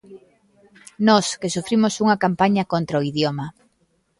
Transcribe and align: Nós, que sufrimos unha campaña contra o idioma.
Nós, 1.07 1.25
que 1.39 1.53
sufrimos 1.55 1.93
unha 2.03 2.19
campaña 2.23 2.63
contra 2.73 2.99
o 2.99 3.05
idioma. 3.11 3.45